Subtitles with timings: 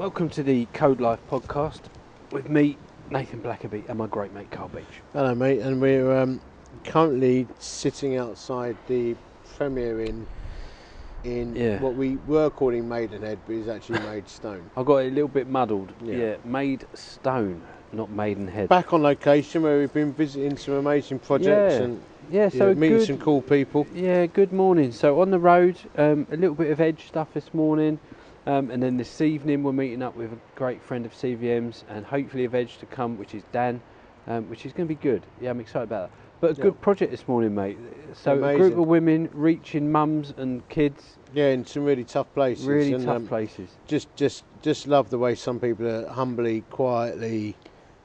[0.00, 1.80] Welcome to the Code Life podcast
[2.32, 2.78] with me,
[3.10, 4.82] Nathan Blackaby, and my great mate Carl Beech.
[5.12, 6.40] Hello, mate, and we're um,
[6.86, 9.14] currently sitting outside the
[9.58, 10.26] Premier Inn
[11.24, 11.82] in Yeah.
[11.82, 14.70] what we were calling Maidenhead, but is actually Maidstone.
[14.74, 15.92] I got it a little bit muddled.
[16.02, 16.16] Yeah.
[16.16, 17.60] Yeah, Maidstone,
[17.92, 18.70] not Maidenhead.
[18.70, 21.82] Back on location where we've been visiting some amazing projects Yeah.
[21.82, 23.06] and yeah, so yeah, meeting good.
[23.06, 23.86] some cool people.
[23.94, 24.92] Yeah, good morning.
[24.92, 27.98] So on the road, um, a little bit of edge stuff this morning,
[28.46, 32.04] um, and then this evening we're meeting up with a great friend of CVM's, and
[32.04, 33.80] hopefully a edge to come, which is Dan,
[34.26, 35.22] um, which is going to be good.
[35.40, 36.16] Yeah, I'm excited about that.
[36.40, 36.62] But a Yeah.
[36.64, 37.76] good project this morning, mate.
[38.14, 42.66] So a group of women reaching mums and kids, Yeah, in some really tough places.
[42.66, 43.68] really and, tough um, places.
[43.86, 47.56] Just, just, just love the way some people are humbly, quietly,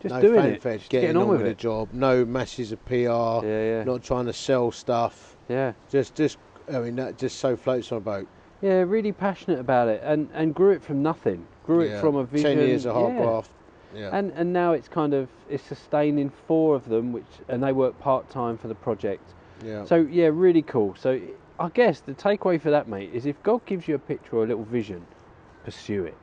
[0.01, 1.45] Just no doing it, just getting, on, with it.
[1.45, 1.89] the job.
[1.93, 2.93] No masses of PR.
[2.93, 5.37] yeah, yeah, Not trying to sell stuff.
[5.47, 5.71] yeah.
[5.89, 6.37] Just, just.
[6.67, 8.27] I mean, that just so floats my boat.
[8.65, 11.45] Yeah, really passionate about it, and and grew it from nothing.
[11.67, 12.57] Grew it from a vision.
[12.57, 13.21] Ten years of hard yeah.
[13.21, 13.51] graft.
[13.93, 14.09] Yeah.
[14.11, 17.99] And and now it's kind of it's sustaining four of them, which and they work
[17.99, 19.35] part time for the project.
[19.63, 19.85] yeah.
[19.85, 20.95] So yeah, really cool.
[20.97, 21.21] So
[21.59, 24.45] I guess the takeaway for that, mate, is if God gives you a picture or
[24.45, 25.05] a little vision,
[25.63, 26.17] pursue it,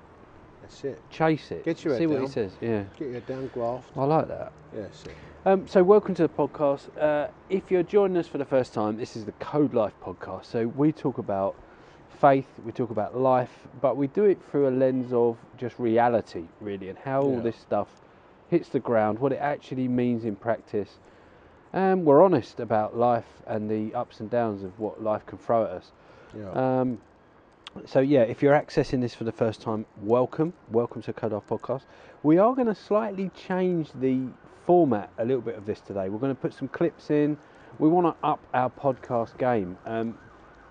[0.62, 1.00] That's it.
[1.10, 2.26] chase it, Get your see what down.
[2.26, 2.52] He says.
[2.60, 3.88] Yeah, Get your down graft.
[3.96, 4.52] I like that.
[4.74, 5.04] Yes.
[5.06, 5.14] it.
[5.46, 6.88] Um, so welcome to the podcast.
[7.00, 10.46] Uh, if you're joining us for the first time, this is the Code Life podcast.
[10.46, 11.54] So we talk about
[12.22, 16.44] faith, we talk about life, but we do it through a lens of just reality,
[16.60, 17.40] really, and how all Yeah.
[17.40, 18.00] this stuff
[18.48, 21.00] hits the ground, what it actually means in practice.
[21.72, 25.64] And we're honest about life and the ups and downs of what life can throw
[25.64, 25.90] at us.
[26.32, 26.50] Yeah.
[26.50, 26.98] Um,
[27.86, 31.48] so yeah, if you're accessing this for the first time, welcome, welcome to Code Off
[31.48, 31.86] Podcast.
[32.22, 34.28] We are going to slightly change the
[34.64, 36.08] format a little bit of this today.
[36.08, 37.36] We're going to put some clips in.
[37.80, 39.76] We want to up our podcast game.
[39.86, 40.16] Um,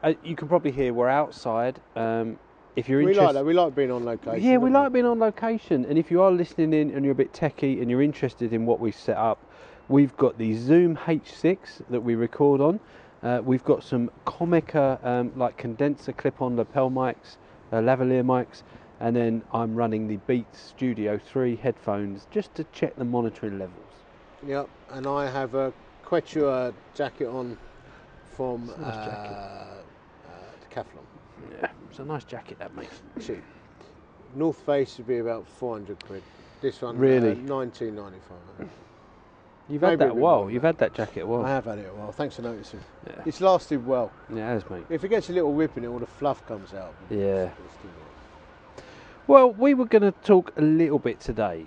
[0.03, 1.79] uh, you can probably hear we're outside.
[1.95, 2.37] Um,
[2.75, 3.45] if you're we interested, like that.
[3.45, 4.41] We like being on location.
[4.43, 5.85] yeah, we don't like being on location.
[5.85, 8.65] And if you are listening in and you're a bit techie and you're interested in
[8.65, 9.39] what we've set up,
[9.89, 11.57] we've got the Zoom H6
[11.89, 12.79] that we record on.
[13.23, 17.37] Uh, we've got some Comica um, like condenser clip-on lapel mics,
[17.71, 18.63] uh, lavalier mics,
[18.99, 23.77] and then I'm running the Beats Studio 3 headphones just to check the monitoring levels.
[24.47, 24.69] Yep.
[24.91, 25.73] And I have a
[26.05, 27.57] Quechua jacket on
[28.35, 29.35] from It's a nice jacket.
[29.35, 29.65] uh,
[30.71, 31.03] Decathlon.
[31.61, 32.89] Yeah, it's a nice jacket that mate.
[33.19, 33.43] Cheap.
[34.35, 36.23] North Face would be about 400 quid.
[36.61, 37.31] This one, Really?
[37.31, 38.69] uh, 1995.
[39.69, 40.49] You've had that while.
[40.49, 41.45] You've had that jacket a while.
[41.45, 42.11] I have had it a while.
[42.11, 42.81] Thanks for noticing.
[43.07, 44.11] Yeah, It's lasted well.
[44.29, 44.85] yeah, it has, mate.
[44.89, 46.93] If it gets a little it, all the fluff comes out.
[47.09, 47.17] Yeah.
[47.17, 47.91] it's- it's still
[48.75, 48.83] there.
[49.27, 51.65] Well, we were going to talk a little bit today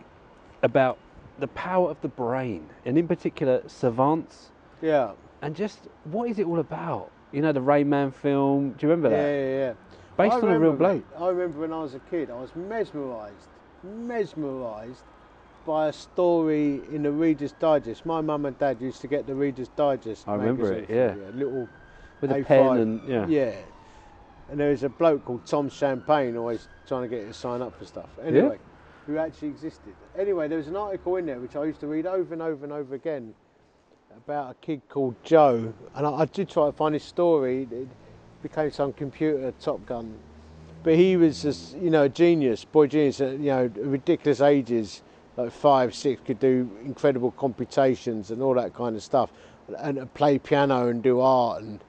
[0.62, 0.98] about
[1.38, 4.50] the power of the brain, and in particular, savants,
[4.82, 5.12] Yeah.
[5.42, 7.10] and just what is it all about?
[7.34, 8.70] You know, the Rain Man film.
[8.78, 9.16] Do you remember that?
[9.16, 9.72] yeah, yeah.
[10.16, 11.04] Based I on a real bloke.
[11.18, 13.48] I remember when I was a kid, I was mesmerised,
[13.82, 15.02] mesmerised
[15.66, 18.06] by a story in the Reader's Digest.
[18.06, 20.28] My mum and dad used to get the Reader's Digest.
[20.28, 21.14] I remember it, yeah.
[21.14, 21.68] a little,
[22.20, 22.46] With a A5.
[22.46, 23.26] pen and yeah.
[23.26, 23.56] yeah.
[24.50, 27.62] And there was a bloke called Tom Champagne always trying to get you to sign
[27.62, 28.10] up for stuff.
[28.22, 28.58] Anyway,
[29.06, 29.94] who actually existed.
[30.16, 32.62] Anyway, there was an article in there which I used to read over and over
[32.62, 33.34] and over again
[34.16, 35.72] about a kid called Joe.
[35.94, 37.68] And I, I did try to find his story.
[37.70, 37.88] It
[38.42, 40.14] became some computer Top Gun.
[40.82, 45.02] But he was just, you know, a genius, boy genius, at, you know, ridiculous ages,
[45.36, 49.30] like five, six, could do incredible computations and all that kind of stuff.
[49.78, 51.82] And, and play piano and do art and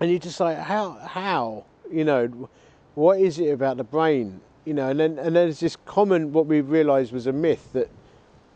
[0.00, 2.48] and you're just like how how you know
[2.94, 6.32] what is it about the brain you know and then and then there's this common
[6.32, 7.88] what we realised was a myth that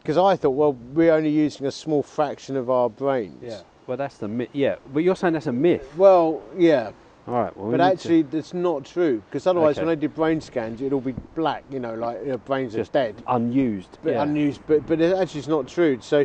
[0.08, 3.60] because I thought well we're only using a small fraction of our brains Yeah.
[3.86, 4.48] Well, that's the myth.
[4.54, 5.86] Yeah, but you're saying that's a myth.
[5.98, 6.92] well yeah
[7.26, 7.54] All right.
[7.54, 9.84] Well, we but need to- actually that's not true because otherwise Okay.
[9.86, 12.92] when they did brain scans it'll be black you know like your brains are Just
[12.92, 13.98] dead unused.
[14.02, 14.22] but yeah.
[14.22, 16.24] unused but but it actually it's not true so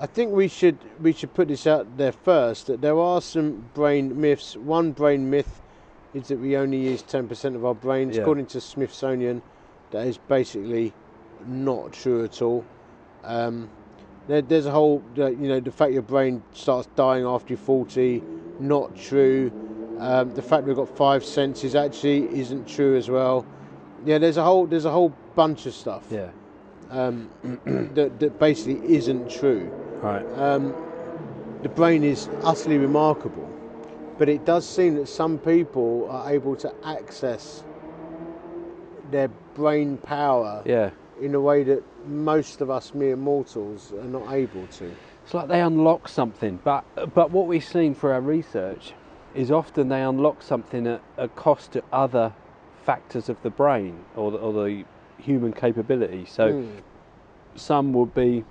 [0.00, 3.64] I think we should we should put this out there first that there are some
[3.74, 5.60] brain myths one brain myth
[6.14, 8.22] is that we only use 10% of our brains Yeah.
[8.22, 9.40] according to Smithsonian
[9.92, 10.92] that is basically
[11.46, 12.64] not true at all
[13.24, 13.68] um,
[14.28, 18.22] there, there's a whole you know the fact your brain starts dying after you're 40
[18.60, 19.50] not true
[19.98, 23.44] um, the fact we've got five senses actually isn't true as well
[24.04, 26.30] yeah there's a whole there's a whole bunch of stuff Yeah.
[26.90, 27.28] um,
[27.94, 29.70] that, that basically isn't true.
[30.00, 30.24] Right.
[30.38, 30.74] Um,
[31.62, 33.48] the brain is utterly remarkable,
[34.18, 37.64] but it does seem that some people are able to access
[39.10, 40.90] their brain power Yeah.
[41.20, 44.94] In a way that most of us mere mortals are not able to.
[45.24, 46.84] It's like they unlock something, but
[47.14, 48.92] but what we've seen for our research
[49.34, 52.32] is often they unlock something at a cost to other
[52.84, 54.84] factors of the brain or the, or the
[55.18, 56.24] human capability.
[56.26, 56.68] So Mm.
[57.56, 58.44] some would be,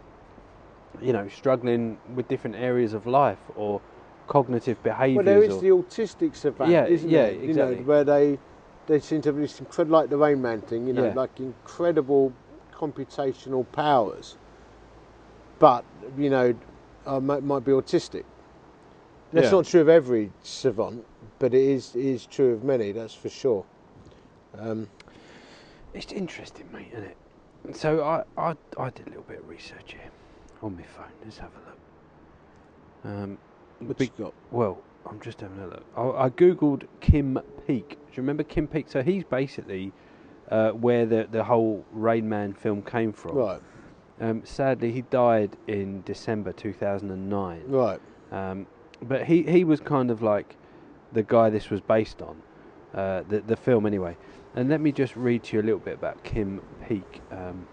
[1.01, 3.79] you know, struggling with different areas of life or
[4.27, 5.25] cognitive behaviours.
[5.25, 7.33] Well, there is or- the autistic savant, Yeah, isn't yeah, there?
[7.33, 7.75] You exactly.
[7.77, 8.39] know, where they
[8.85, 10.87] they seem to have this incredible, like the Rain Man thing.
[10.87, 11.13] You know, Yeah.
[11.13, 12.33] like incredible
[12.87, 14.37] computational powers,
[15.59, 15.85] but
[16.17, 16.53] you know,
[17.05, 18.23] uh, might, might be autistic.
[19.31, 19.51] That's Yeah.
[19.51, 21.05] not true of every savant,
[21.39, 22.91] but it is is true of many.
[22.91, 23.65] That's for sure.
[24.57, 24.87] Um,
[25.93, 27.17] It's interesting, mate, isn't it?
[27.75, 30.11] So I, I, I did a little bit of research here
[30.61, 31.11] on my phone.
[31.23, 33.13] Let's have a look.
[33.13, 33.37] Um,
[33.79, 34.33] what Big- you got?
[34.51, 35.85] well, I'm just having a look.
[35.95, 37.89] I, I googled Kim Peek.
[37.89, 38.89] Do you remember Kim Peek?
[38.89, 39.91] So he's basically
[40.49, 43.35] uh, where the the whole Rain Man film came from.
[43.35, 43.61] Right,
[44.19, 47.63] Um, sadly, he died in December 2009.
[47.67, 47.99] right.
[48.31, 48.67] Um,
[49.01, 50.55] but he, he was kind of like
[51.11, 52.41] the guy this was based on,
[52.93, 54.15] uh, the the film anyway.
[54.55, 57.21] And let me just read to you a little bit about Kim Peek.
[57.31, 57.67] Um,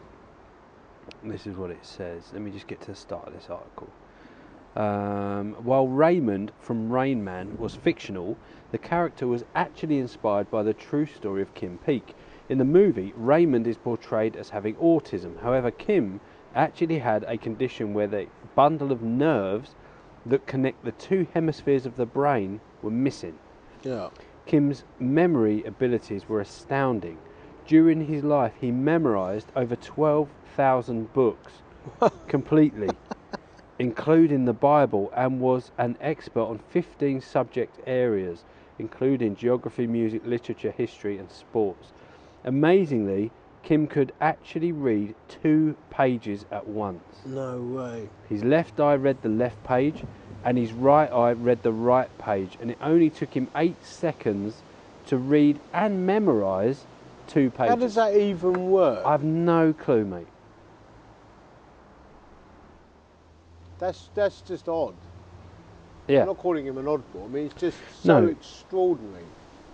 [1.22, 2.30] this is what it says.
[2.32, 3.88] Let me just get to the start of this article.
[4.76, 8.36] Um, while Raymond from Rain Man was fictional,
[8.70, 12.14] the character was actually inspired by the true story of Kim Peek.
[12.50, 15.40] In the movie, Raymond is portrayed as having autism.
[15.40, 16.18] However, Kim
[16.52, 18.26] actually had a condition where the
[18.56, 19.76] bundle of nerves
[20.26, 23.38] that connect the two hemispheres of the brain were missing.
[23.84, 24.08] Yeah.
[24.46, 27.18] Kim's memory abilities were astounding.
[27.68, 31.52] During his life, he memorized over 12,000 books
[32.26, 32.90] completely,
[33.78, 38.42] including the Bible, and was an expert on 15 subject areas,
[38.80, 41.92] including geography, music, literature, history, and sports.
[42.44, 43.30] Amazingly,
[43.62, 47.02] Kim could actually read two pages at once.
[47.26, 48.08] No way.
[48.28, 50.02] His left eye read the left page,
[50.44, 54.62] and his right eye read the right page, and it only took him eight seconds
[55.06, 56.86] to read and memorize
[57.26, 57.68] two pages.
[57.70, 59.04] How does that even work?
[59.04, 60.26] I've no clue, mate.
[63.78, 64.94] That's that's just odd.
[66.06, 67.24] Yeah, I'm not calling him an oddball.
[67.24, 68.26] I mean, it's just so No.
[68.28, 69.24] extraordinary.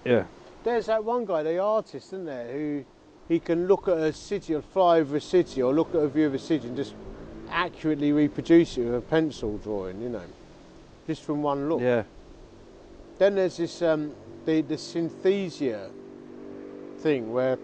[0.05, 0.25] yeah,
[0.67, 2.85] There's that one guy, the artist, isn't there, who
[3.29, 6.09] he can look at a city or fly over a city or look at a
[6.09, 6.97] view of a city and just
[7.49, 10.25] accurately reproduce it with a pencil drawing, you know,
[11.07, 11.81] just from one look.
[11.81, 12.03] yeah,
[13.19, 14.13] Then there's this um,
[14.45, 15.89] the the synthesia
[16.99, 17.61] thing where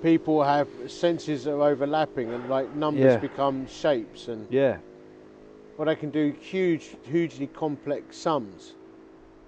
[0.00, 3.16] people have senses that are overlapping and like numbers Yeah.
[3.16, 4.76] become shapes and yeah.
[5.76, 8.74] or they can do huge, hugely complex sums.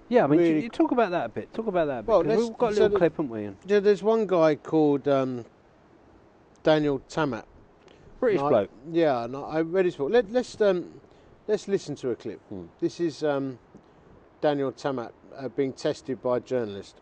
[0.07, 1.53] Yeah, I mean, you- Really- you talk about that a bit.
[1.53, 2.07] Talk about that a bit.
[2.09, 3.49] Well, 'cause let's- we've got a little the- clip, haven't we?
[3.65, 5.45] Yeah, there's one guy called um,
[6.63, 7.45] Daniel Tammet.
[8.19, 8.69] British No, I- bloke.
[8.91, 10.11] Yeah, and I I read his book.
[10.11, 11.01] Let, let's um,
[11.47, 12.39] let's listen to a clip.
[12.49, 12.65] Hmm.
[12.79, 13.59] This is um,
[14.41, 17.01] Daniel Tammet uh, being tested by a journalist.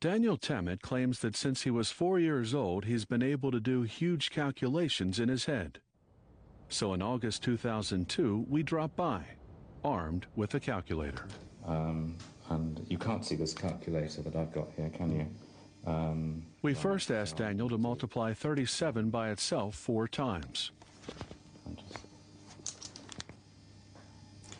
[0.00, 3.82] Daniel Tammet claims that since he was four years old, he's been able to do
[3.82, 5.78] huge calculations in his head.
[6.68, 9.24] So in August 2002, we dropped by,
[9.82, 11.26] armed with a calculator.
[11.66, 12.16] Um,
[12.50, 15.90] and you can't see this calculator that I've got here, can you?
[15.90, 20.70] Um, We first asked Daniel to multiply 37 by itself four times.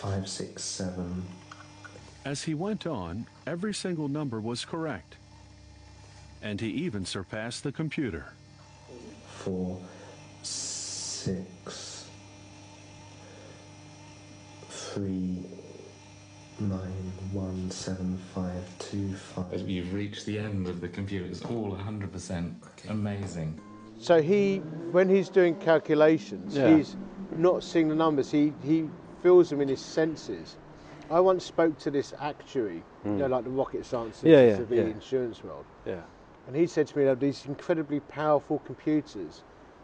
[0.00, 1.24] 567
[2.24, 5.16] As he went on, every single number was correct.
[6.42, 8.32] And he even surpassed the computer.
[9.44, 9.78] 4
[10.42, 12.06] 6
[14.70, 15.44] 3
[16.60, 19.66] nine one seven five two five.
[19.66, 21.24] You've reached the end of the computer.
[21.24, 22.54] It's all 100%
[22.90, 23.58] amazing.
[23.98, 24.58] So he,
[24.92, 26.76] when he's doing calculations, Yeah.
[26.76, 26.96] he's
[27.36, 28.30] not seeing the numbers.
[28.30, 28.90] He he
[29.22, 30.56] feels them in his senses.
[31.10, 34.28] I once spoke to this actuary, you know, like the rocket scientist Hmm.
[34.28, 34.82] Yeah, yeah, of the yeah.
[34.82, 36.02] insurance world, Yeah.
[36.46, 39.42] and he said to me that these incredibly powerful computers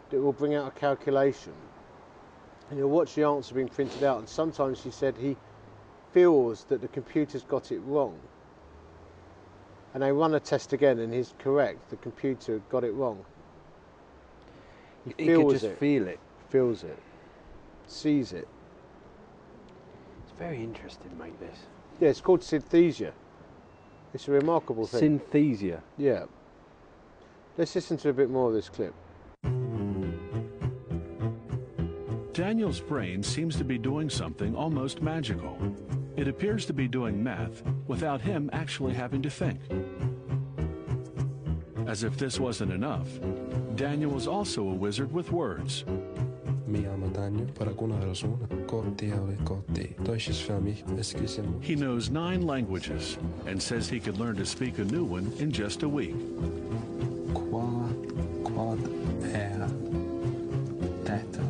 [0.09, 1.53] that will bring out a calculation,
[2.69, 5.35] and you'll watch the answer being printed out, and sometimes he said he
[6.13, 8.17] feels that the computer's got it wrong.
[9.93, 11.89] And they run a test again, and he's correct.
[11.89, 13.25] The computer got it wrong.
[15.03, 16.19] He You feels could just it feel it.
[16.49, 16.99] feels it,
[17.87, 18.47] sees it.
[20.37, 21.57] It's very interesting, mate, this.
[21.99, 23.11] Yeah, it's called synesthesia.
[24.13, 25.19] It's a remarkable thing.
[25.19, 25.81] Synthesia.
[25.97, 26.25] yeah.
[27.57, 28.93] Let's listen to a bit more of this clip.
[32.33, 35.57] Daniel's brain seems to be doing something almost magical.
[36.15, 39.59] It appears to be doing math without him actually having to think.
[41.87, 43.07] As if this wasn't enough,
[43.75, 45.83] Daniel was also a wizard with words.
[46.67, 49.95] Mi amo Daniel, para alguna razón, corte ole corte.
[50.03, 51.61] Deutsches für mich, excusez-moi.
[51.61, 55.49] He knows nine languages and says he could learn to speak a new one in
[55.49, 56.15] just a week.
[57.33, 57.87] Qua,
[58.43, 58.79] quad,
[59.33, 59.69] er,
[61.05, 61.41] theta.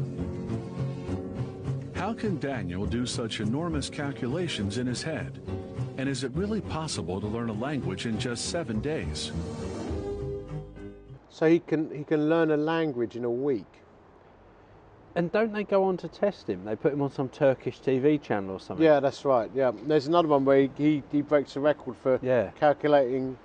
[1.95, 5.41] How can Daniel do such enormous calculations in his head?
[5.97, 9.31] And is it really possible to learn a language in just seven days?
[11.27, 13.65] So he can he can learn a language in a week.
[15.17, 16.63] And don't they go on to test him?
[16.63, 18.85] They put him on some Turkish TV channel or something.
[18.85, 19.49] Yeah, that's right.
[19.55, 22.51] Yeah, there's another one where he, he, he breaks a record for Yeah.
[22.59, 23.35] calculating.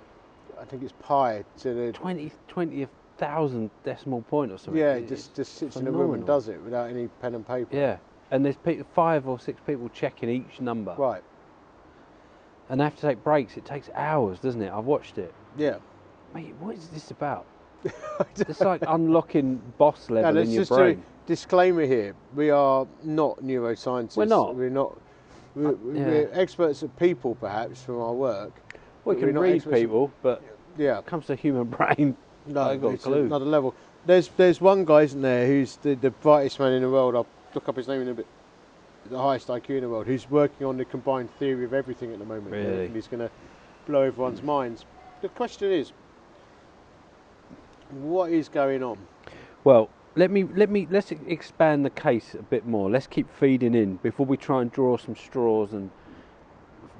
[0.61, 4.79] I think it's pi to the 20, 20,000 decimal point or something.
[4.79, 4.93] yeah.
[4.93, 7.75] It- just just sits in a room and does it without any pen and paper.
[7.75, 7.97] Yeah.
[8.29, 8.55] And there's
[8.93, 10.93] five or six people checking each number.
[10.95, 11.23] Right.
[12.69, 13.57] And they have to take breaks.
[13.57, 14.71] It takes hours, doesn't it?
[14.71, 15.33] I've watched it.
[15.57, 15.77] Yeah.
[16.35, 17.45] Mate, what is this about?
[18.37, 21.03] it's like unlocking boss level And in your just brain.
[21.25, 24.17] a disclaimer here: we are not neuroscientists.
[24.17, 24.55] We're not.
[24.55, 24.97] We're not.
[25.55, 26.05] We're, Uh, yeah.
[26.07, 28.51] we're experts at people, perhaps, from our work.
[29.05, 30.41] We can read people, but
[30.77, 30.99] Yeah.
[30.99, 32.15] it comes to human brain,
[32.47, 33.25] No, I got a clue.
[33.25, 33.75] another level.
[34.05, 37.15] There's there's one guy, isn't there, who's the, the brightest man in the world.
[37.15, 38.25] I'll look up his name in a bit.
[39.09, 42.19] The highest IQ in the world, who's working on the combined theory of everything at
[42.19, 42.51] the moment.
[42.51, 42.85] Really?
[42.85, 43.29] And he's going to
[43.85, 44.85] blow everyone's minds.
[45.21, 45.91] The question is,
[48.01, 48.97] what is going on?
[49.63, 52.89] Well, let me let me let's expand the case a bit more.
[52.89, 55.89] Let's keep feeding in before we try and draw some straws and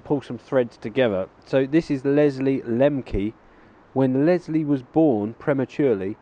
[0.04, 1.30] pull some threads together.
[1.46, 3.34] So this is Leslie Lemke.
[3.94, 6.18] When Leslie was born prematurely,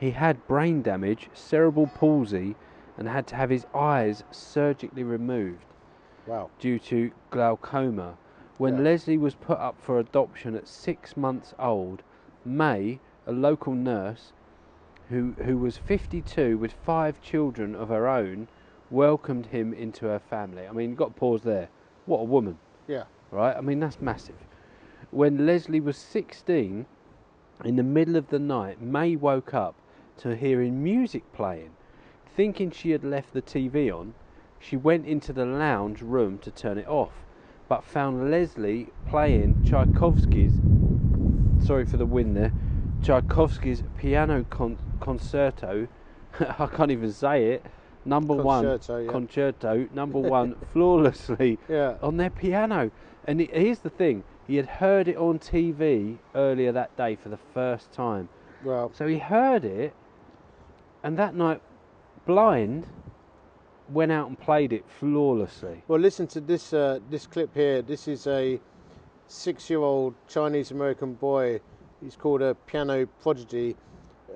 [0.00, 2.56] he had brain damage, cerebral palsy,
[2.98, 5.64] and had to have his eyes surgically removed
[6.26, 6.50] Wow.
[6.58, 8.16] due to glaucoma.
[8.58, 8.82] When Yeah.
[8.82, 12.02] Leslie was put up for adoption at six months old,
[12.44, 14.32] May, a local nurse
[15.08, 18.48] who, who was 52 with five children of her own,
[18.90, 20.66] welcomed him into her family.
[20.66, 21.68] I mean, you've got to pause there.
[22.06, 23.04] What a woman, Yeah.
[23.30, 23.56] right?
[23.56, 24.36] I mean, that's massive.
[25.10, 26.86] When Leslie was 16,
[27.64, 29.74] in the middle of the night, May woke up
[30.18, 31.70] to hearing music playing.
[32.36, 34.14] Thinking she had left the TV on,
[34.58, 37.12] she went into the lounge room to turn it off,
[37.68, 40.54] but found Leslie playing Tchaikovsky's.
[41.64, 42.52] Sorry for the wind there.
[43.04, 45.86] Tchaikovsky's piano con- concerto.
[46.40, 47.66] I can't even say it.
[48.06, 49.10] Number Concerto, one yeah.
[49.12, 51.96] concerto, number one, flawlessly Yeah.
[52.02, 52.90] on their piano.
[53.26, 57.28] And he- here's the thing: he had heard it on TV earlier that day for
[57.30, 58.28] the first time.
[58.64, 59.94] Well, So he heard it,
[61.02, 61.60] and that night,
[62.26, 62.86] blind,
[63.90, 65.82] went out and played it flawlessly.
[65.88, 67.80] well, listen to this uh, this clip here.
[67.82, 68.60] This is a
[69.28, 71.60] six-year-old Chinese American boy.
[72.04, 73.76] He's called a piano prodigy.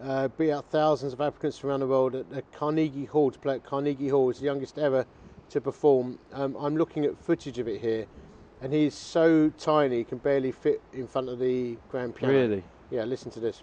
[0.02, 3.38] Uh, beat out thousands of applicants from around the world at, at Carnegie Hall to
[3.38, 4.28] play at Carnegie Hall.
[4.30, 5.04] He's the youngest ever
[5.50, 6.18] to perform.
[6.32, 8.06] Um, I'm looking at footage of it here,
[8.62, 12.32] and he's so tiny he can barely fit in front of the grand piano.
[12.32, 12.64] Really?
[12.90, 13.04] Yeah.
[13.04, 13.62] Listen to this.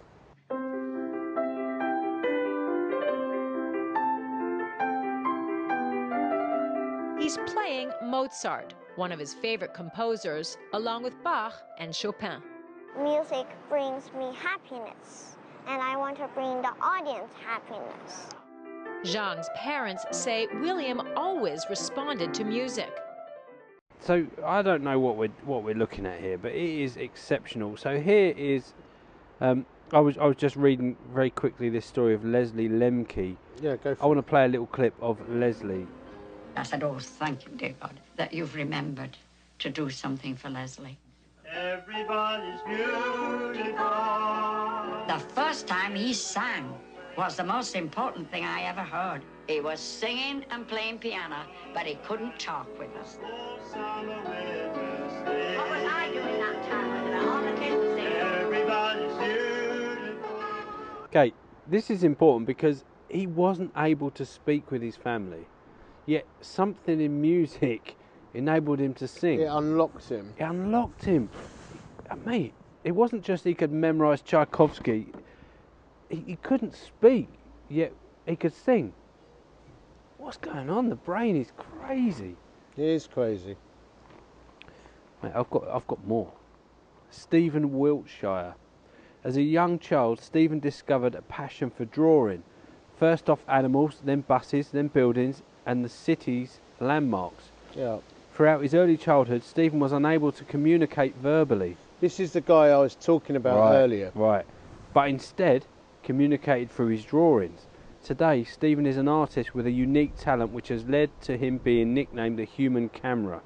[7.18, 12.40] He's playing Mozart, one of his favorite composers, along with Bach and Chopin.
[13.02, 15.36] Music brings me happiness,
[15.68, 18.34] and I want to bring the audience happiness.
[19.04, 22.90] Zhang's parents say William always responded to music.
[24.00, 27.76] So I don't know what we're what we're looking at here, but it is exceptional.
[27.76, 28.72] So here is,
[29.42, 33.36] um, I was I was just reading very quickly this story of Leslie Lemke.
[33.60, 35.86] Yeah, go for I want to play a little clip of Leslie.
[36.56, 39.18] I said, Oh, thank you, dear God, that you've remembered
[39.58, 40.98] to do something for Leslie.
[41.54, 43.74] Everybody's beautiful.
[45.06, 46.74] The first time he sang
[47.16, 49.22] was the most important thing I ever heard.
[49.46, 53.18] He was singing and playing piano, but he couldn't talk with us.
[53.20, 53.60] What
[55.70, 57.12] was I doing that time?
[57.12, 58.12] Was all the kids singing?
[58.12, 60.42] Everybody's beautiful.
[61.04, 61.32] Okay,
[61.68, 65.46] this is important because he wasn't able to speak with his family,
[66.06, 67.96] yet something in music
[68.36, 69.40] enabled him to sing.
[69.40, 70.32] It unlocked him.
[70.38, 71.28] It unlocked him.
[72.10, 72.52] Uh, Mate,
[72.84, 75.06] it wasn't just he could memorise Tchaikovsky.
[76.08, 77.28] He, he couldn't speak,
[77.68, 77.92] yet
[78.26, 78.92] he could sing.
[80.18, 80.88] What's going on?
[80.88, 82.36] The brain is crazy.
[82.76, 83.56] It is crazy.
[85.22, 86.30] Mate, I've got, I've got more.
[87.10, 88.54] Stephen Wiltshire.
[89.24, 92.42] As a young child, Stephen discovered a passion for drawing.
[92.98, 97.50] First off animals, then buses, then buildings, and the city's landmarks.
[97.74, 97.98] Yeah.
[98.36, 101.78] Throughout his early childhood, Stephen was unable to communicate verbally.
[102.02, 104.12] This is the guy I was talking about right, earlier.
[104.14, 104.44] Right.
[104.92, 105.64] But instead,
[106.02, 107.62] communicated through his drawings.
[108.04, 111.94] Today, Stephen is an artist with a unique talent which has led to him being
[111.94, 113.40] nicknamed the human camera.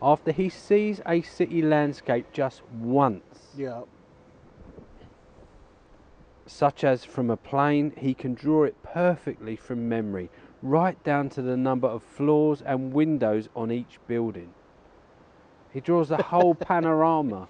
[0.00, 3.82] After he sees a city landscape just once, Yeah.
[6.46, 10.30] such as from a plane, he can draw it perfectly from memory,
[10.62, 14.52] right down to the number of floors and windows on each building.
[15.72, 17.48] He draws the whole panorama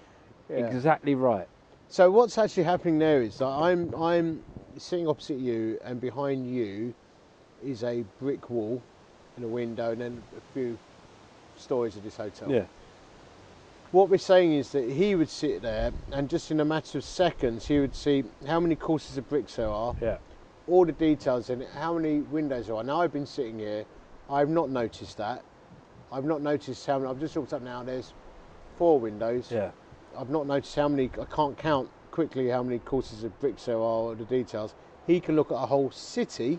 [0.49, 0.67] Yeah.
[0.67, 1.49] exactly right.
[1.89, 4.45] So what's actually happening there is that I'm I'm
[4.79, 6.95] sitting opposite you, and behind you
[7.65, 8.81] is a brick wall
[9.37, 10.79] and a window, and then a few
[11.57, 12.51] stories of this hotel.
[12.51, 12.65] Yeah.
[13.91, 17.05] What we're saying is that he would sit there, and just in a matter of
[17.05, 20.19] seconds, he would see how many courses of bricks there are, Yeah.
[20.71, 22.85] All the details in it, how many windows there are.
[22.85, 23.85] Now I've been sitting here,
[24.31, 25.43] I've not noticed that.
[26.13, 27.11] I've not noticed how many.
[27.11, 27.83] I've just looked up now.
[27.83, 28.13] There's
[28.79, 29.49] four windows.
[29.51, 29.71] Yeah.
[30.17, 31.11] I've not noticed how many.
[31.21, 34.75] I can't count quickly how many courses of bricks there are or the details.
[35.07, 36.59] He can look at a whole city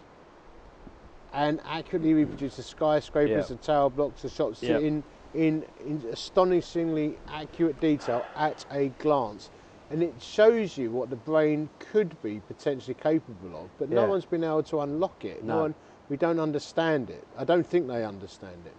[1.34, 3.56] and accurately reproduce the skyscrapers, Yeah.
[3.56, 4.78] the tower blocks, the shops Yeah.
[4.80, 9.50] in, in in astonishingly accurate detail at a glance.
[9.92, 14.08] And it shows you what the brain could be potentially capable of, but no Yeah.
[14.08, 15.44] one's been able to unlock it.
[15.44, 15.60] No.
[15.64, 15.76] one,
[16.08, 17.28] we don't understand it.
[17.38, 18.76] I don't think they understand it.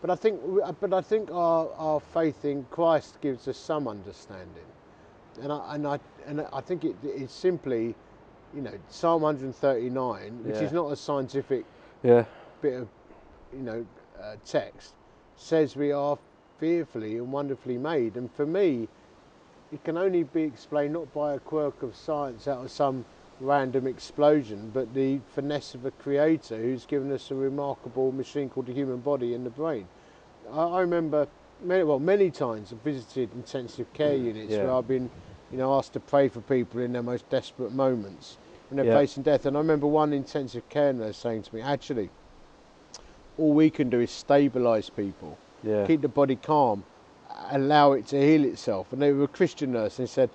[0.00, 0.40] But I think,
[0.80, 4.66] but I think our, our faith in Christ gives us some understanding,
[5.40, 7.94] and I and I and I think it, it's simply,
[8.54, 10.62] you know, Psalm 139, which Yeah.
[10.62, 11.64] is not a scientific
[12.02, 12.24] Yeah.
[12.60, 12.88] bit of,
[13.52, 13.86] you know,
[14.20, 14.92] uh, text,
[15.36, 16.18] says we are
[16.58, 18.88] fearfully and wonderfully made, and for me,
[19.72, 23.04] it can only be explained not by a quirk of science out of some
[23.40, 28.66] random explosion, but the finesse of a creator who's given us a remarkable machine called
[28.66, 29.86] the human body and the brain.
[30.52, 31.26] I, I remember,
[31.64, 34.64] many, well, many times I've visited intensive care mm, units Yeah.
[34.64, 35.10] where I've been,
[35.50, 38.38] you know, asked to pray for people in their most desperate moments
[38.68, 39.00] when they're Yeah.
[39.00, 39.46] facing death.
[39.46, 42.10] And I remember one intensive care nurse saying to me, actually,
[43.36, 45.86] all we can do is stabilise people Yeah.
[45.86, 46.84] keep the body calm,
[47.50, 48.92] allow it to heal itself.
[48.92, 50.30] And they were a Christian nurse and they said,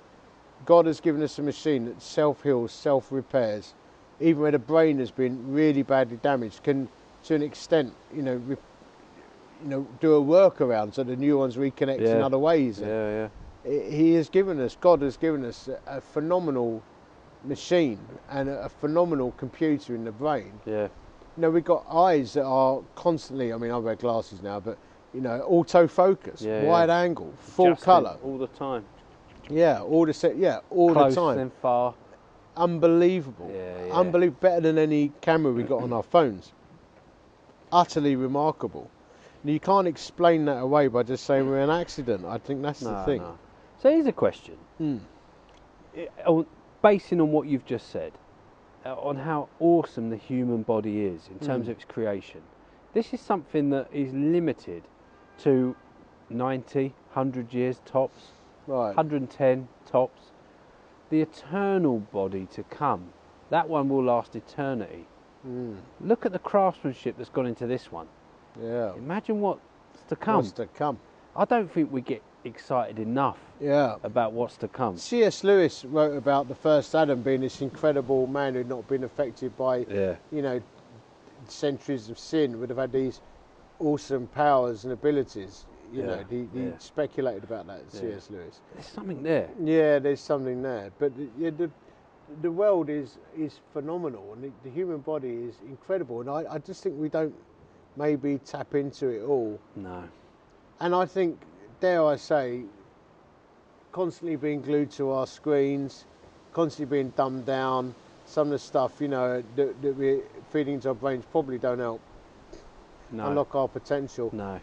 [0.66, 3.74] God has given us a machine that self heals, self repairs,
[4.20, 6.90] even where the brain has been really badly damaged, can
[7.24, 8.58] to an extent, you know, re-
[9.64, 12.80] you know, do a workaround so the neurons reconnect in other ways.
[12.80, 13.28] Yeah, yeah.
[13.66, 16.82] I- He has given us, God has given us a, a phenomenal
[17.44, 20.84] machine and a, a phenomenal computer in the brain Yeah.
[20.84, 20.90] you
[21.38, 24.78] know, we've got eyes that are constantly, I mean, I wear glasses now, but,
[25.14, 26.68] you know, autofocus, Yeah, yeah.
[26.70, 28.18] wide angle, full Adjusting colour.
[28.24, 28.86] all the time.
[29.50, 31.38] Yeah, all the set, yeah, all Close the time.
[31.38, 31.96] then far.
[32.56, 33.50] Unbelievable.
[33.54, 33.94] Yeah, yeah.
[33.94, 34.40] Unbelievable.
[34.42, 36.52] Better than any camera we got on our phones.
[37.72, 38.90] Utterly remarkable.
[39.44, 42.26] Now, you can't explain that away by just saying we're an accident.
[42.26, 43.22] I think that's the thing.
[43.22, 43.38] no.
[43.82, 44.56] So here's a question.
[44.78, 44.98] Hmm.
[45.96, 46.46] I- on-
[46.82, 48.12] basing on what you've just said,
[48.86, 51.72] uh, on how awesome the human body is in terms Mm.
[51.72, 52.42] of its creation,
[52.94, 54.84] this is something that is limited
[55.40, 55.76] to
[56.30, 58.32] 90, 100 years tops,
[58.68, 58.96] Right.
[58.96, 60.22] 110 tops.
[61.10, 63.10] The eternal body to come,
[63.50, 65.08] that one will last eternity.
[65.48, 65.78] Mm.
[66.02, 68.08] Look at the craftsmanship that's gone into this one.
[68.62, 68.94] Yeah.
[68.96, 69.62] Imagine what's
[70.10, 70.36] to come.
[70.38, 71.00] What's to come?
[71.36, 73.96] I don't think we get excited enough Yeah.
[74.04, 74.98] about what's to come.
[74.98, 75.44] C.S.
[75.44, 79.80] Lewis wrote about the first Adam being this incredible man who'd not been affected by,
[79.90, 80.16] Yeah.
[80.32, 80.62] you know,
[81.48, 83.22] centuries of sin, would have had these
[83.80, 85.66] awesome powers and abilities.
[85.92, 86.78] You Yeah, know, he, he yeah.
[86.78, 87.92] speculated about that.
[87.92, 88.30] C.S.
[88.30, 88.62] Lewis.
[88.74, 89.50] There's something there.
[89.64, 91.70] Yeah, there's something there, but the- yeah, the
[92.44, 96.58] the world is is phenomenal, and the, the human body is incredible, and I, I
[96.60, 97.34] just think we don't
[97.98, 99.60] maybe tap into it all.
[99.76, 100.04] No.
[100.80, 101.40] And I think,
[101.80, 102.62] dare I say,
[103.92, 106.06] constantly being glued to our screens,
[106.54, 110.90] constantly being dumbed down, some of the stuff, you know, that, that we're feeding into
[110.90, 112.00] our brains probably don't help
[113.12, 113.28] No.
[113.28, 114.30] unlock our potential.
[114.34, 114.60] No.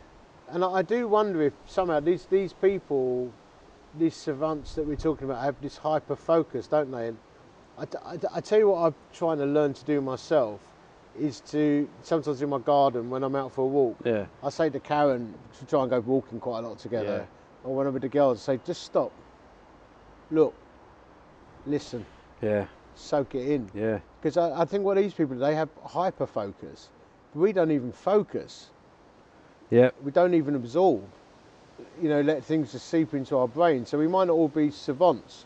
[0.48, 3.32] And I, I do wonder if somehow these, these people,
[3.98, 7.08] these savants that we're talking about, have this hyper focus, don't they?
[7.08, 7.18] And
[7.78, 10.60] I, I I tell you what I'm trying to learn to do myself
[11.18, 14.26] is to sometimes in my garden when I'm out for a walk, Yeah.
[14.42, 17.68] I say to Karen, to try and go walking quite a lot together, yeah.
[17.68, 19.10] or when I'm with the girls, I say, just stop,
[20.30, 20.54] look,
[21.66, 22.04] listen,
[22.42, 22.66] Yeah.
[22.94, 23.70] soak it in.
[23.74, 23.98] Yeah.
[24.20, 26.90] Because I, I think what these people they have hyper focus.
[27.34, 28.70] We don't even focus.
[29.70, 29.90] Yeah.
[30.02, 31.04] We don't even absorb.
[32.00, 33.84] You know, let things just seep into our brain.
[33.84, 35.44] So we might not all be savants,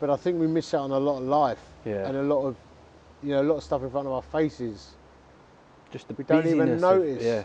[0.00, 2.06] but I think we miss out on a lot of life Yeah.
[2.06, 2.56] and a lot of,
[3.22, 4.94] you know, a lot of stuff in front of our faces.
[5.90, 7.22] Just the We don't even busyness of- notice.
[7.24, 7.44] yeah.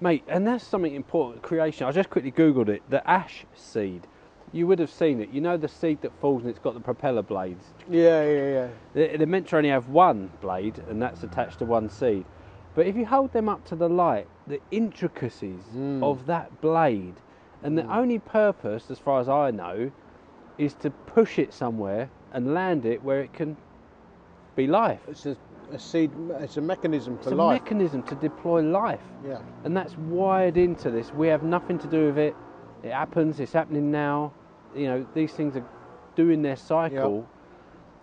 [0.00, 1.42] Mate, and that's something important.
[1.42, 1.86] Creation.
[1.86, 2.82] I just quickly googled it.
[2.90, 4.06] The ash seed.
[4.52, 5.30] You would have seen it.
[5.30, 7.64] You know the seed that falls and it's got the propeller blades.
[7.88, 8.68] Yeah, yeah, yeah.
[8.92, 12.24] They- They're meant to only have one blade, and that's attached to one seed.
[12.74, 16.02] But if you hold them up to the light, the intricacies Mm.
[16.02, 17.14] of that blade,
[17.62, 19.90] and the only purpose, as far as I know,
[20.58, 23.56] is to push it somewhere and land it where it can
[24.56, 25.00] be life.
[25.08, 25.36] It's a,
[25.72, 26.10] a seed.
[26.40, 27.26] It's a mechanism for life.
[27.26, 27.62] It's a life.
[27.62, 29.00] mechanism to deploy life.
[29.26, 29.38] yeah.
[29.64, 31.12] and that's wired into this.
[31.12, 32.36] We have nothing to do with it.
[32.82, 33.40] It happens.
[33.40, 34.32] It's happening now.
[34.76, 35.64] You know, these things are
[36.16, 37.26] doing their cycle.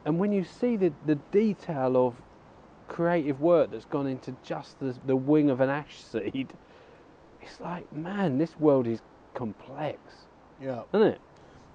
[0.05, 2.15] And when you see the, the detail of
[2.91, 6.51] creative work that's gone into just the, the wing of an ash seed,
[7.41, 8.99] it's like, man, this world is
[9.33, 9.97] complex,
[10.61, 10.83] Yeah.
[10.93, 11.21] isn't it?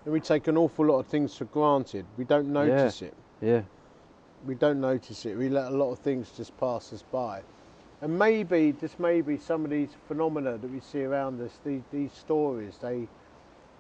[0.05, 2.05] And we take an awful lot of things for granted.
[2.19, 3.15] We don't notice it.
[3.41, 3.63] Yeah.
[4.47, 5.37] we don't notice it.
[5.37, 7.43] We let a lot of things just pass us by.
[8.03, 12.13] And maybe, just maybe, some of these phenomena that we see around us, these, these
[12.13, 13.09] stories, they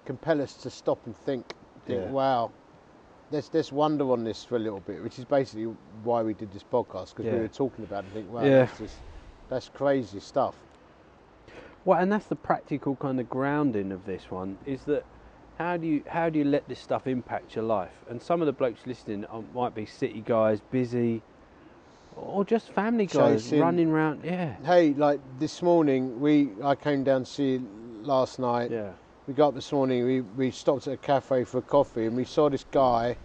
[0.06, 1.52] compel us to stop and think.
[1.84, 2.10] Think, Yeah.
[2.10, 2.50] wow,
[3.30, 5.64] let's let's wonder on this for a little bit, which is basically
[6.04, 7.34] why we did this podcast because Yeah.
[7.34, 8.64] we were talking about it and think, wow, Yeah.
[8.66, 8.98] that's just
[9.48, 10.56] that's crazy stuff.
[11.84, 15.04] Well, and that's the practical kind of grounding of this one is that
[15.58, 17.92] how do you how do you let this stuff impact your life?
[18.08, 21.22] And some of the blokes listening uh, might be city guys, busy,
[22.14, 23.60] or just family guys Chasing.
[23.60, 24.24] running around.
[24.24, 27.68] Yeah, Hey, like this morning, we I came down to see you
[28.02, 28.70] last night.
[28.70, 28.92] yeah,
[29.26, 32.16] We got up this morning, we, we stopped at a cafe for a coffee and
[32.16, 33.16] we saw this guy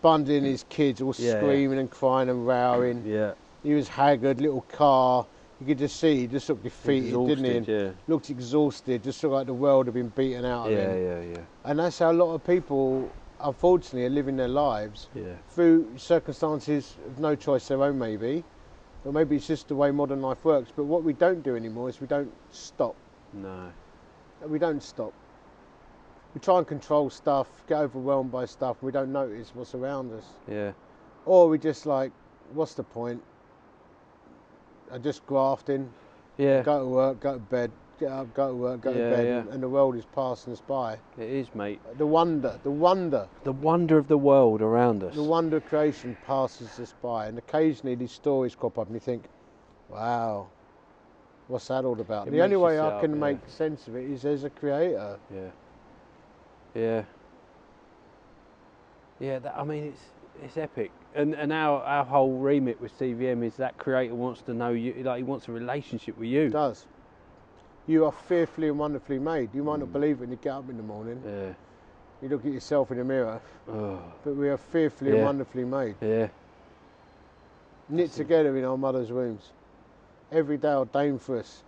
[0.00, 1.38] bundling his kids all Yeah, yeah.
[1.40, 3.04] screaming and crying and rowing.
[3.06, 3.32] yeah.
[3.62, 5.26] He was haggard, little car.
[5.60, 7.50] You could just see he just looked defeated, didn't he?
[7.50, 11.18] Exhausted, Looked exhausted, just looked like the world had been beaten out yeah, of yeah,
[11.18, 11.22] him.
[11.32, 15.34] yeah, yeah, And that's how a lot of people, unfortunately, are living their lives yeah.
[15.50, 18.42] through circumstances of no choice their own, maybe.
[19.04, 20.72] Or maybe it's just the way modern life works.
[20.74, 22.96] But what we don't do anymore is we don't stop.
[23.34, 23.70] No,
[24.46, 25.12] We don't stop.
[26.34, 30.24] We try and control stuff, get overwhelmed by stuff, we don't notice what's around us.
[30.48, 30.72] yeah,
[31.26, 32.12] Or we just like,
[32.52, 33.20] what's the point?
[34.92, 35.90] I'm just grafting,
[36.38, 36.62] yeah.
[36.62, 39.26] go to work, go to bed, get up, go to work, go Yeah, to bed,
[39.26, 39.38] yeah.
[39.40, 40.94] and, and the world is passing us by.
[41.18, 41.80] It is, mate.
[41.98, 45.16] The wonder, the wonder, The wonder of the world around us.
[45.16, 47.26] the wonder of creation passes us by.
[47.26, 49.24] And occasionally these stories crop up and you think,
[49.88, 50.46] wow,
[51.50, 52.28] what's that all about?
[52.28, 53.16] It the only way I up, can yeah.
[53.16, 55.18] make sense of it is as a creator.
[55.34, 55.50] Yeah.
[56.74, 57.02] Yeah.
[59.18, 60.00] Yeah, that, I mean it's
[60.42, 60.92] it's epic.
[61.14, 64.94] And and our our whole remit with CVM is that creator wants to know you
[65.02, 66.42] like he wants a relationship with you.
[66.42, 66.86] It does.
[67.86, 69.50] You are fearfully and wonderfully made.
[69.52, 69.92] You might not mm.
[69.92, 71.20] believe it when you get up in the morning.
[71.26, 71.52] Yeah.
[72.22, 75.96] You look at yourself in the mirror, Oh, but we are fearfully and wonderfully made.
[76.02, 76.28] yeah.
[77.88, 79.50] Knit together in our mother's wombs.
[80.32, 81.62] Every day ordained for us,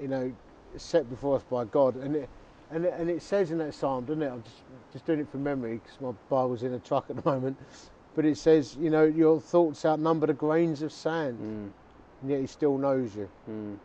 [0.00, 0.32] you know,
[0.76, 1.96] set before us by God.
[1.96, 2.28] And it,
[2.70, 4.28] and it, and it says in that psalm, doesn't it?
[4.30, 4.56] I'm just,
[4.92, 7.56] just doing it from memory because my Bible's in a truck at the moment.
[8.14, 11.70] But it says, you know, your thoughts outnumber the grains of sand, Mm,
[12.22, 13.28] and yet He still knows you.
[13.48, 13.76] mm,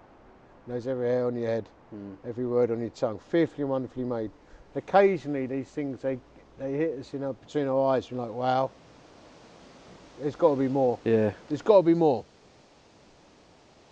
[0.67, 2.15] knows every hair on your head, mm.
[2.27, 3.19] every word on your tongue.
[3.29, 4.31] Fearfully and wonderfully made.
[4.75, 6.19] Occasionally, these things they
[6.57, 8.09] they hit us, you know, between our eyes.
[8.09, 8.71] And we're like, wow.
[10.21, 10.97] There's got to be more.
[11.03, 11.31] Yeah.
[11.49, 12.23] There's got to be more.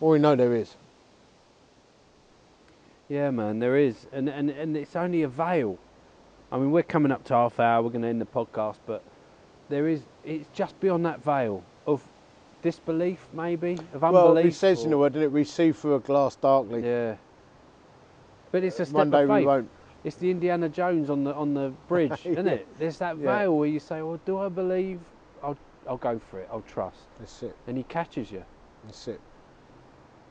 [0.03, 0.75] Well, we know there is.
[3.07, 5.77] Yeah, man, there is, and and and it's only a veil.
[6.51, 7.81] I mean, we're coming up to half hour.
[7.81, 9.01] We're going to end the podcast, but
[9.69, 10.01] there is.
[10.25, 12.03] It's just beyond that veil of
[12.61, 14.35] disbelief, maybe of unbelief.
[14.35, 15.31] Well, it says in the word, didn't it?
[15.31, 16.83] We see through a glass darkly.
[16.85, 17.15] Yeah.
[18.51, 19.69] But it's a step One day of we won't.
[20.03, 22.67] It's the Indiana Jones on the on the bridge, isn't it?
[22.77, 23.37] There's that Yeah.
[23.37, 24.99] veil where you say, "Well, do I believe?
[25.41, 26.49] I'll I'll go for it.
[26.51, 27.55] I'll trust." That's it.
[27.67, 28.43] And he catches you,
[28.83, 29.21] That's it.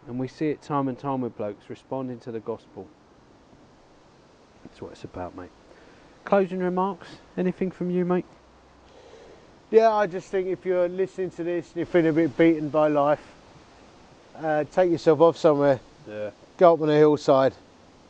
[0.07, 2.87] And we see it time and time with blokes responding to the gospel.
[4.65, 5.51] That's what it's about, mate.
[6.25, 7.09] Closing remarks?
[7.37, 8.25] Anything from you, mate?
[9.71, 12.69] Yeah, I just think if you're listening to this and you're feeling a bit beaten
[12.69, 13.23] by life,
[14.37, 16.31] uh, take yourself off somewhere, Yeah.
[16.59, 17.55] go up on a hillside,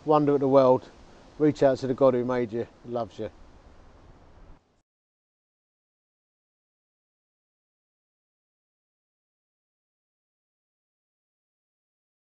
[0.04, 0.88] wonder at the world,
[1.38, 3.30] reach out to the God who made you, loves you,